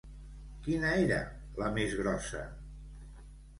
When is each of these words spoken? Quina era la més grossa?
Quina 0.67 0.93
era 1.01 1.19
la 1.65 1.69
més 1.77 1.95
grossa? 2.01 2.43